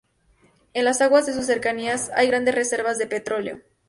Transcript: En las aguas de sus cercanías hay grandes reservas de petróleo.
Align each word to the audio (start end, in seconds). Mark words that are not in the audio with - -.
En 0.73 0.83
las 0.85 0.99
aguas 1.01 1.27
de 1.27 1.33
sus 1.33 1.45
cercanías 1.45 2.09
hay 2.15 2.25
grandes 2.25 2.55
reservas 2.55 2.97
de 2.97 3.05
petróleo. 3.05 3.59